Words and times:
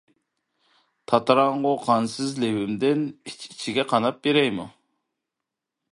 تاتىراڭغۇ، 1.11 1.73
قانسىز 1.83 2.33
لېۋىمدىن، 2.45 3.03
ئىچ-ئىچىمگە 3.33 3.87
قاناپ 3.93 4.19
بېرەيمۇ؟! 4.29 4.67